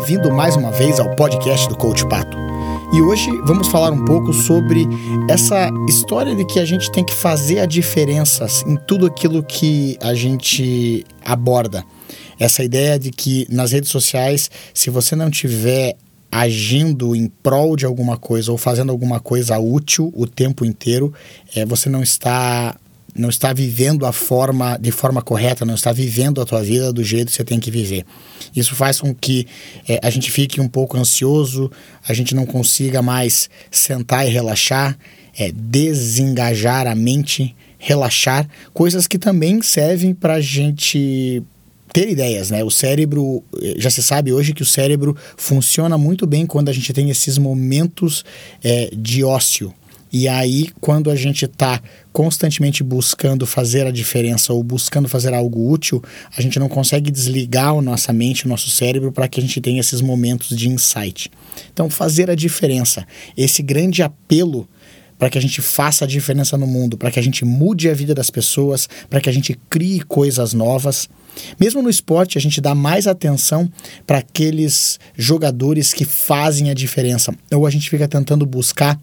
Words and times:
Bem-vindo 0.00 0.32
mais 0.32 0.56
uma 0.56 0.70
vez 0.70 0.98
ao 0.98 1.14
podcast 1.14 1.68
do 1.68 1.76
Coach 1.76 2.08
Pato. 2.08 2.34
E 2.90 3.02
hoje 3.02 3.30
vamos 3.44 3.68
falar 3.68 3.92
um 3.92 4.02
pouco 4.02 4.32
sobre 4.32 4.86
essa 5.28 5.68
história 5.86 6.34
de 6.34 6.42
que 6.46 6.58
a 6.58 6.64
gente 6.64 6.90
tem 6.90 7.04
que 7.04 7.12
fazer 7.12 7.60
a 7.60 7.66
diferença 7.66 8.46
em 8.66 8.76
tudo 8.76 9.06
aquilo 9.06 9.42
que 9.42 9.98
a 10.00 10.14
gente 10.14 11.04
aborda. 11.22 11.84
Essa 12.38 12.64
ideia 12.64 12.98
de 12.98 13.10
que 13.10 13.46
nas 13.50 13.72
redes 13.72 13.90
sociais, 13.90 14.50
se 14.72 14.88
você 14.88 15.14
não 15.14 15.30
tiver 15.30 15.96
agindo 16.32 17.14
em 17.14 17.28
prol 17.28 17.76
de 17.76 17.84
alguma 17.84 18.16
coisa 18.16 18.50
ou 18.50 18.56
fazendo 18.56 18.90
alguma 18.90 19.20
coisa 19.20 19.58
útil 19.58 20.10
o 20.16 20.26
tempo 20.26 20.64
inteiro, 20.64 21.12
é, 21.54 21.66
você 21.66 21.90
não 21.90 22.02
está 22.02 22.74
não 23.14 23.28
está 23.28 23.52
vivendo 23.52 24.06
a 24.06 24.12
forma 24.12 24.78
de 24.78 24.90
forma 24.90 25.22
correta, 25.22 25.64
não 25.64 25.74
está 25.74 25.92
vivendo 25.92 26.40
a 26.40 26.46
tua 26.46 26.62
vida 26.62 26.92
do 26.92 27.02
jeito 27.02 27.28
que 27.28 27.36
você 27.36 27.44
tem 27.44 27.60
que 27.60 27.70
viver. 27.70 28.04
Isso 28.54 28.74
faz 28.74 29.00
com 29.00 29.14
que 29.14 29.46
é, 29.88 30.00
a 30.02 30.10
gente 30.10 30.30
fique 30.30 30.60
um 30.60 30.68
pouco 30.68 30.96
ansioso, 30.96 31.70
a 32.06 32.12
gente 32.12 32.34
não 32.34 32.46
consiga 32.46 33.02
mais 33.02 33.48
sentar 33.70 34.26
e 34.26 34.30
relaxar, 34.30 34.98
é, 35.38 35.52
desengajar 35.52 36.86
a 36.86 36.94
mente, 36.94 37.54
relaxar, 37.78 38.48
coisas 38.72 39.06
que 39.06 39.18
também 39.18 39.62
servem 39.62 40.14
para 40.14 40.34
a 40.34 40.40
gente 40.40 41.42
ter 41.92 42.08
ideias, 42.08 42.50
né? 42.50 42.62
O 42.62 42.70
cérebro, 42.70 43.42
já 43.76 43.90
se 43.90 44.02
sabe 44.02 44.32
hoje 44.32 44.52
que 44.52 44.62
o 44.62 44.66
cérebro 44.66 45.16
funciona 45.36 45.98
muito 45.98 46.26
bem 46.26 46.46
quando 46.46 46.68
a 46.68 46.72
gente 46.72 46.92
tem 46.92 47.10
esses 47.10 47.36
momentos 47.36 48.24
é, 48.62 48.90
de 48.96 49.24
ócio. 49.24 49.74
E 50.12 50.26
aí, 50.26 50.68
quando 50.80 51.10
a 51.10 51.14
gente 51.14 51.44
está 51.44 51.80
constantemente 52.12 52.82
buscando 52.82 53.46
fazer 53.46 53.86
a 53.86 53.90
diferença 53.90 54.52
ou 54.52 54.62
buscando 54.62 55.08
fazer 55.08 55.32
algo 55.32 55.70
útil, 55.70 56.02
a 56.36 56.42
gente 56.42 56.58
não 56.58 56.68
consegue 56.68 57.10
desligar 57.10 57.68
a 57.74 57.82
nossa 57.82 58.12
mente, 58.12 58.46
o 58.46 58.48
nosso 58.48 58.70
cérebro, 58.70 59.12
para 59.12 59.28
que 59.28 59.38
a 59.38 59.42
gente 59.42 59.60
tenha 59.60 59.80
esses 59.80 60.00
momentos 60.00 60.56
de 60.56 60.68
insight. 60.68 61.30
Então, 61.72 61.88
fazer 61.88 62.28
a 62.28 62.34
diferença, 62.34 63.06
esse 63.36 63.62
grande 63.62 64.02
apelo 64.02 64.68
para 65.20 65.28
que 65.28 65.36
a 65.36 65.40
gente 65.40 65.60
faça 65.60 66.06
a 66.06 66.08
diferença 66.08 66.56
no 66.56 66.66
mundo, 66.66 66.96
para 66.96 67.10
que 67.10 67.18
a 67.18 67.22
gente 67.22 67.44
mude 67.44 67.90
a 67.90 67.94
vida 67.94 68.14
das 68.14 68.30
pessoas, 68.30 68.88
para 69.08 69.20
que 69.20 69.28
a 69.28 69.32
gente 69.32 69.56
crie 69.68 70.00
coisas 70.00 70.54
novas. 70.54 71.10
Mesmo 71.60 71.82
no 71.82 71.90
esporte, 71.90 72.38
a 72.38 72.40
gente 72.40 72.58
dá 72.58 72.74
mais 72.74 73.06
atenção 73.06 73.70
para 74.06 74.18
aqueles 74.18 74.98
jogadores 75.14 75.92
que 75.92 76.06
fazem 76.06 76.70
a 76.70 76.74
diferença, 76.74 77.34
ou 77.52 77.66
a 77.66 77.70
gente 77.70 77.90
fica 77.90 78.08
tentando 78.08 78.46
buscar 78.46 78.98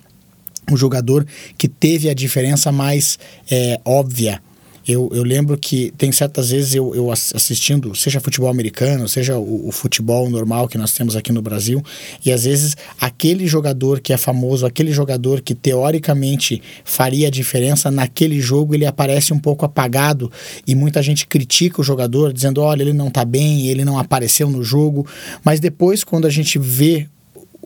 um 0.69 0.77
jogador 0.77 1.25
que 1.57 1.67
teve 1.67 2.09
a 2.09 2.13
diferença 2.13 2.71
mais 2.71 3.17
é, 3.49 3.79
óbvia. 3.85 4.41
Eu, 4.87 5.09
eu 5.13 5.21
lembro 5.21 5.57
que 5.57 5.91
tem 5.97 6.13
certas 6.13 6.49
vezes 6.49 6.73
eu, 6.73 6.95
eu 6.95 7.11
assistindo, 7.11 7.93
seja 7.93 8.21
futebol 8.21 8.49
americano, 8.49 9.05
seja 9.09 9.37
o, 9.37 9.67
o, 9.67 9.71
futebol 9.71 10.29
normal 10.29 10.65
que 10.65 10.77
nós 10.77 10.93
temos 10.93 11.17
aqui 11.17 11.29
no 11.33 11.41
Brasil, 11.41 11.83
e 12.25 12.31
às 12.31 12.45
vezes 12.45 12.77
aquele 12.99 13.47
jogador 13.47 13.99
que 13.99 14.13
é 14.13 14.17
famoso, 14.17 14.65
aquele 14.65 14.93
jogador 14.93 15.41
que 15.41 15.53
teoricamente 15.53 16.63
faria 16.85 17.27
a 17.27 17.31
diferença, 17.31 17.91
naquele 17.91 18.39
jogo 18.39 18.73
ele 18.73 18.85
aparece 18.85 19.33
um 19.33 19.39
pouco 19.39 19.65
apagado 19.65 20.31
e 20.65 20.73
muita 20.73 21.03
gente 21.03 21.27
critica 21.27 21.81
o 21.81 21.83
jogador, 21.83 22.31
dizendo: 22.31 22.61
olha, 22.61 22.81
ele 22.81 22.93
não 22.93 23.11
tá 23.11 23.25
bem, 23.25 23.67
ele 23.67 23.83
não 23.83 23.99
apareceu 23.99 24.49
no 24.49 24.63
jogo, 24.63 25.05
mas 25.43 25.59
depois, 25.59 26.01
quando 26.01 26.27
a 26.27 26.29
gente 26.29 26.57
vê 26.57 27.09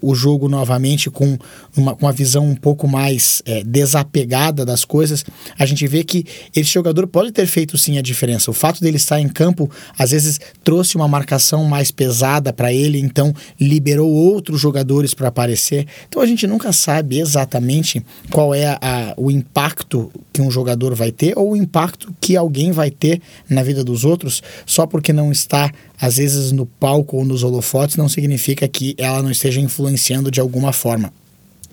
o 0.01 0.15
jogo 0.15 0.49
novamente 0.49 1.09
com 1.09 1.37
uma, 1.77 1.93
uma 1.93 2.11
visão 2.11 2.45
um 2.49 2.55
pouco 2.55 2.87
mais 2.87 3.41
é, 3.45 3.63
desapegada 3.63 4.65
das 4.65 4.83
coisas, 4.83 5.23
a 5.57 5.65
gente 5.65 5.85
vê 5.87 6.03
que 6.03 6.25
esse 6.55 6.71
jogador 6.71 7.05
pode 7.07 7.31
ter 7.31 7.45
feito 7.45 7.77
sim 7.77 7.97
a 7.97 8.01
diferença. 8.01 8.49
O 8.49 8.53
fato 8.53 8.81
dele 8.81 8.97
estar 8.97 9.19
em 9.19 9.29
campo, 9.29 9.69
às 9.97 10.11
vezes, 10.11 10.39
trouxe 10.63 10.95
uma 10.95 11.07
marcação 11.07 11.63
mais 11.65 11.91
pesada 11.91 12.51
para 12.51 12.73
ele, 12.73 12.99
então 12.99 13.33
liberou 13.59 14.09
outros 14.09 14.59
jogadores 14.59 15.13
para 15.13 15.27
aparecer. 15.27 15.85
Então 16.09 16.21
a 16.21 16.25
gente 16.25 16.47
nunca 16.47 16.73
sabe 16.73 17.19
exatamente 17.19 18.03
qual 18.31 18.55
é 18.55 18.77
a, 18.81 19.13
o 19.17 19.29
impacto 19.29 20.11
que 20.33 20.41
um 20.41 20.49
jogador 20.49 20.95
vai 20.95 21.11
ter 21.11 21.37
ou 21.37 21.51
o 21.51 21.55
impacto 21.55 22.13
que 22.19 22.35
alguém 22.35 22.71
vai 22.71 22.89
ter 22.89 23.21
na 23.49 23.61
vida 23.61 23.83
dos 23.83 24.03
outros 24.03 24.41
só 24.65 24.87
porque 24.87 25.13
não 25.13 25.31
está 25.31 25.71
às 25.99 26.17
vezes 26.17 26.51
no 26.51 26.65
palco 26.65 27.17
ou 27.17 27.23
nos 27.23 27.43
holofotes, 27.43 27.95
não 27.95 28.09
significa 28.09 28.67
que 28.67 28.95
ela 28.97 29.21
não 29.21 29.29
esteja 29.29 29.61
influenciando 29.61 29.90
de 30.29 30.39
alguma 30.39 30.73
forma. 30.73 31.13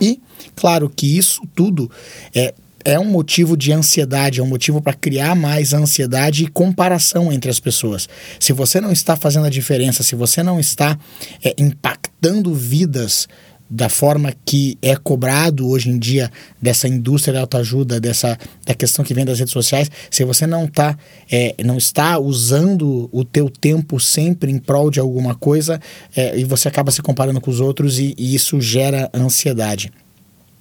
E, 0.00 0.20
claro 0.54 0.88
que 0.88 1.18
isso 1.18 1.42
tudo 1.54 1.90
é, 2.34 2.54
é 2.84 2.98
um 2.98 3.04
motivo 3.04 3.56
de 3.56 3.72
ansiedade, 3.72 4.40
é 4.40 4.42
um 4.42 4.46
motivo 4.46 4.80
para 4.80 4.94
criar 4.94 5.34
mais 5.34 5.72
ansiedade 5.72 6.44
e 6.44 6.48
comparação 6.48 7.32
entre 7.32 7.50
as 7.50 7.60
pessoas. 7.60 8.08
Se 8.38 8.52
você 8.52 8.80
não 8.80 8.92
está 8.92 9.16
fazendo 9.16 9.46
a 9.46 9.50
diferença, 9.50 10.02
se 10.02 10.14
você 10.14 10.42
não 10.42 10.58
está 10.60 10.98
é, 11.44 11.54
impactando 11.58 12.54
vidas 12.54 13.28
da 13.70 13.88
forma 13.88 14.32
que 14.46 14.78
é 14.80 14.96
cobrado 14.96 15.68
hoje 15.68 15.90
em 15.90 15.98
dia 15.98 16.30
dessa 16.60 16.88
indústria 16.88 17.34
da 17.34 17.40
autoajuda, 17.40 18.00
dessa 18.00 18.38
da 18.64 18.74
questão 18.74 19.04
que 19.04 19.12
vem 19.12 19.24
das 19.24 19.38
redes 19.38 19.52
sociais, 19.52 19.90
se 20.10 20.24
você 20.24 20.46
não 20.46 20.66
tá, 20.66 20.96
é, 21.30 21.54
não 21.62 21.76
está 21.76 22.18
usando 22.18 23.08
o 23.12 23.24
teu 23.24 23.50
tempo 23.50 24.00
sempre 24.00 24.50
em 24.50 24.58
prol 24.58 24.90
de 24.90 25.00
alguma 25.00 25.34
coisa 25.34 25.80
é, 26.16 26.38
e 26.38 26.44
você 26.44 26.68
acaba 26.68 26.90
se 26.90 27.02
comparando 27.02 27.40
com 27.40 27.50
os 27.50 27.60
outros 27.60 27.98
e, 27.98 28.14
e 28.16 28.34
isso 28.34 28.60
gera 28.60 29.10
ansiedade. 29.12 29.92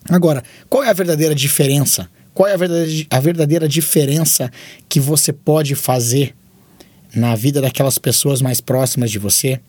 Agora, 0.09 0.43
qual 0.69 0.83
é 0.83 0.89
a 0.89 0.93
verdadeira 0.93 1.33
diferença? 1.33 2.09
Qual 2.33 2.47
é 2.47 2.53
a 2.53 2.57
verdadeira, 2.57 3.07
a 3.09 3.19
verdadeira 3.19 3.67
diferença 3.67 4.51
que 4.87 4.99
você 4.99 5.33
pode 5.33 5.75
fazer 5.75 6.35
na 7.15 7.35
vida 7.35 7.61
daquelas 7.61 7.97
pessoas 7.97 8.41
mais 8.41 8.61
próximas 8.61 9.09
de 9.09 9.17
você? 9.17 9.59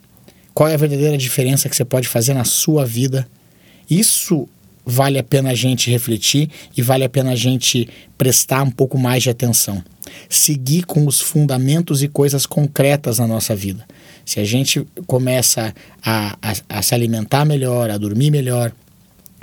Qual 0.59 0.69
é 0.69 0.75
a 0.75 0.77
verdadeira 0.77 1.17
diferença 1.17 1.69
que 1.69 1.77
você 1.77 1.85
pode 1.85 2.09
fazer 2.09 2.35
na 2.35 2.43
sua 2.43 2.85
vida? 2.85 3.29
Isso 3.89 4.49
vale 4.85 5.17
a 5.17 5.23
pena 5.23 5.51
a 5.51 5.55
gente 5.55 5.89
refletir 5.89 6.51
e 6.77 6.83
vale 6.83 7.05
a 7.05 7.09
pena 7.09 7.31
a 7.31 7.37
gente 7.37 7.89
prestar 8.19 8.65
um 8.65 8.71
pouco 8.73 8.99
mais 8.99 9.23
de 9.23 9.31
atenção. 9.31 9.81
Seguir 10.29 10.83
com 10.83 11.07
os 11.07 11.21
fundamentos 11.21 12.03
e 12.03 12.09
coisas 12.09 12.45
concretas 12.45 13.21
na 13.21 13.27
nossa 13.29 13.55
vida. 13.55 13.87
Se 14.27 14.41
a 14.41 14.45
gente 14.45 14.85
começa 15.07 15.73
a, 16.05 16.37
a, 16.43 16.55
a 16.69 16.83
se 16.83 16.93
alimentar 16.93 17.45
melhor, 17.45 17.89
a 17.89 17.97
dormir 17.97 18.33
melhor, 18.33 18.73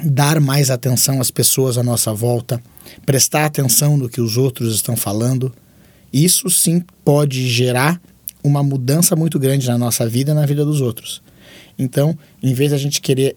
dar 0.04 0.42
mais 0.42 0.70
atenção 0.70 1.22
às 1.22 1.32
pessoas 1.32 1.78
à 1.78 1.84
nossa 1.84 2.14
volta, 2.14 2.62
prestar 3.06 3.46
atenção 3.46 3.96
no 3.96 4.10
que 4.10 4.20
os 4.20 4.36
outros 4.36 4.76
estão 4.76 4.98
falando, 4.98 5.56
isso 6.12 6.50
sim 6.50 6.84
pode 7.06 7.48
gerar 7.48 8.02
uma 8.46 8.62
mudança 8.62 9.16
muito 9.16 9.40
grande 9.40 9.68
na 9.68 9.78
nossa 9.78 10.08
vida 10.08 10.32
e 10.32 10.36
na 10.36 10.46
vida 10.46 10.64
dos 10.64 10.80
outros. 10.80 11.22
Então, 11.78 12.18
em 12.42 12.54
vez 12.54 12.70
de 12.70 12.76
a 12.76 12.78
gente 12.78 13.02
querer 13.02 13.36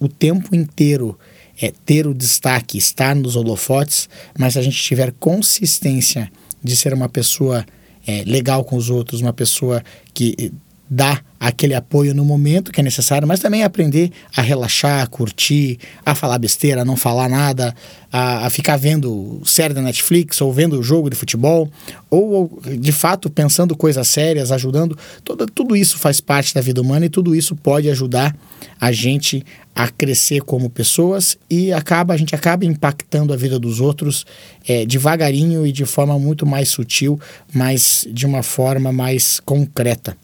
o 0.00 0.08
tempo 0.08 0.54
inteiro 0.54 1.18
é, 1.60 1.72
ter 1.84 2.06
o 2.06 2.14
destaque, 2.14 2.78
estar 2.78 3.14
nos 3.14 3.36
holofotes, 3.36 4.08
mas 4.38 4.54
se 4.54 4.58
a 4.58 4.62
gente 4.62 4.82
tiver 4.82 5.12
consistência 5.18 6.30
de 6.62 6.76
ser 6.76 6.92
uma 6.92 7.08
pessoa 7.08 7.64
é, 8.06 8.22
legal 8.24 8.64
com 8.64 8.76
os 8.76 8.90
outros, 8.90 9.20
uma 9.20 9.32
pessoa 9.32 9.82
que 10.12 10.52
dá 10.88 11.20
aquele 11.38 11.74
apoio 11.74 12.14
no 12.14 12.24
momento 12.24 12.72
que 12.72 12.80
é 12.80 12.82
necessário, 12.82 13.28
mas 13.28 13.40
também 13.40 13.62
aprender 13.62 14.10
a 14.34 14.40
relaxar, 14.40 15.02
a 15.02 15.06
curtir, 15.06 15.78
a 16.04 16.14
falar 16.14 16.38
besteira, 16.38 16.82
a 16.82 16.84
não 16.84 16.96
falar 16.96 17.28
nada, 17.28 17.74
a, 18.10 18.46
a 18.46 18.50
ficar 18.50 18.76
vendo 18.76 19.40
série 19.44 19.74
da 19.74 19.82
Netflix 19.82 20.40
ou 20.40 20.52
vendo 20.52 20.82
jogo 20.82 21.10
de 21.10 21.16
futebol, 21.16 21.70
ou 22.10 22.60
de 22.78 22.92
fato 22.92 23.28
pensando 23.28 23.76
coisas 23.76 24.08
sérias, 24.08 24.50
ajudando. 24.50 24.96
Todo, 25.22 25.46
tudo 25.46 25.76
isso 25.76 25.98
faz 25.98 26.20
parte 26.20 26.54
da 26.54 26.60
vida 26.60 26.80
humana 26.80 27.06
e 27.06 27.10
tudo 27.10 27.34
isso 27.34 27.54
pode 27.54 27.90
ajudar 27.90 28.34
a 28.80 28.90
gente 28.90 29.44
a 29.74 29.88
crescer 29.88 30.40
como 30.42 30.70
pessoas 30.70 31.36
e 31.50 31.70
acaba 31.70 32.14
a 32.14 32.16
gente 32.16 32.34
acaba 32.34 32.64
impactando 32.64 33.32
a 33.32 33.36
vida 33.36 33.58
dos 33.58 33.78
outros 33.78 34.24
é, 34.66 34.86
devagarinho 34.86 35.66
e 35.66 35.72
de 35.72 35.84
forma 35.84 36.18
muito 36.18 36.46
mais 36.46 36.70
sutil, 36.70 37.20
mas 37.52 38.06
de 38.10 38.24
uma 38.24 38.42
forma 38.42 38.90
mais 38.90 39.38
concreta. 39.40 40.16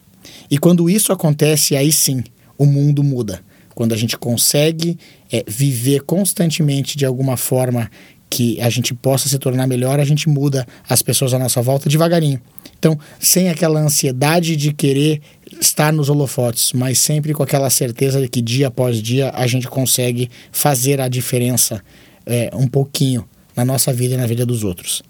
E 0.51 0.59
quando 0.59 0.89
isso 0.89 1.13
acontece, 1.13 1.77
aí 1.77 1.93
sim 1.93 2.23
o 2.59 2.67
mundo 2.67 3.03
muda. 3.03 3.43
Quando 3.75 3.93
a 3.93 3.97
gente 3.97 4.17
consegue 4.19 4.99
é, 5.33 5.45
viver 5.47 6.03
constantemente 6.03 6.97
de 6.97 7.07
alguma 7.07 7.37
forma 7.37 7.91
que 8.29 8.61
a 8.61 8.71
gente 8.71 8.95
possa 8.95 9.29
se 9.29 9.39
tornar 9.39 9.67
melhor, 9.67 10.01
a 10.01 10.05
gente 10.05 10.29
muda 10.29 10.67
as 10.89 11.03
pessoas 11.03 11.35
à 11.35 11.39
nossa 11.39 11.61
volta 11.61 11.89
devagarinho. 11.89 12.41
Então, 12.79 12.99
sem 13.21 13.51
aquela 13.51 13.79
ansiedade 13.79 14.57
de 14.57 14.73
querer 14.73 15.21
estar 15.61 15.93
nos 15.93 16.09
holofotes, 16.09 16.73
mas 16.73 16.99
sempre 16.99 17.35
com 17.35 17.43
aquela 17.43 17.69
certeza 17.69 18.21
de 18.21 18.29
que 18.29 18.41
dia 18.41 18.69
após 18.69 19.03
dia 19.03 19.31
a 19.35 19.47
gente 19.47 19.69
consegue 19.69 20.31
fazer 20.51 21.01
a 21.01 21.09
diferença 21.09 21.83
é, 22.25 22.51
um 22.55 22.67
pouquinho 22.67 23.29
na 23.55 23.65
nossa 23.65 23.93
vida 23.93 24.15
e 24.15 24.17
na 24.17 24.27
vida 24.27 24.47
dos 24.47 24.65
outros. 24.65 25.03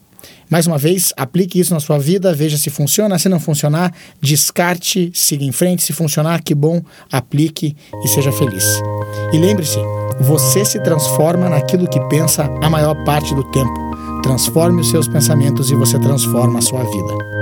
Mais 0.50 0.66
uma 0.66 0.78
vez, 0.78 1.12
aplique 1.16 1.58
isso 1.58 1.72
na 1.72 1.80
sua 1.80 1.98
vida, 1.98 2.34
veja 2.34 2.56
se 2.56 2.70
funciona. 2.70 3.18
Se 3.18 3.28
não 3.28 3.40
funcionar, 3.40 3.92
descarte, 4.20 5.10
siga 5.14 5.44
em 5.44 5.52
frente. 5.52 5.82
Se 5.82 5.92
funcionar, 5.92 6.42
que 6.42 6.54
bom, 6.54 6.82
aplique 7.10 7.76
e 8.04 8.08
seja 8.08 8.32
feliz. 8.32 8.64
E 9.32 9.38
lembre-se, 9.38 9.78
você 10.20 10.64
se 10.64 10.78
transforma 10.80 11.48
naquilo 11.48 11.88
que 11.88 12.00
pensa 12.08 12.44
a 12.62 12.70
maior 12.70 12.94
parte 13.04 13.34
do 13.34 13.44
tempo. 13.50 13.92
Transforme 14.22 14.80
os 14.80 14.90
seus 14.90 15.08
pensamentos 15.08 15.70
e 15.70 15.74
você 15.74 15.98
transforma 15.98 16.58
a 16.58 16.62
sua 16.62 16.84
vida. 16.84 17.41